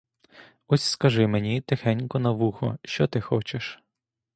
[0.67, 3.83] Ось скажи мені тихенько на вухо, що ти хочеш!